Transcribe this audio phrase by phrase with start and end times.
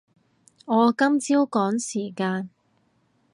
[0.65, 2.49] 我今朝趕時間